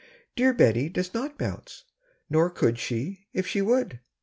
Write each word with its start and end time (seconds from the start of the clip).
Dear 0.35 0.51
Bettie 0.51 0.89
does 0.89 1.13
not 1.13 1.37
bounce, 1.37 1.83
nor 2.27 2.49
could 2.49 2.79
she 2.79 3.27
if 3.33 3.45
she 3.45 3.61
would. 3.61 3.99